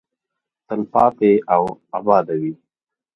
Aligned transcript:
تلپاتې 0.67 1.31
او 1.53 1.63
اباده 1.97 2.35
وي. 2.41 2.53